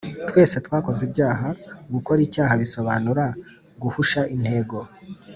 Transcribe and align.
Twese 0.29 0.55
twakoze 0.65 1.01
ibyaha. 1.07 1.47
Gukora 1.93 2.19
icyaha 2.27 2.53
bisobanura 2.61 3.25
guhusha 3.81 4.21
intego. 4.35 4.77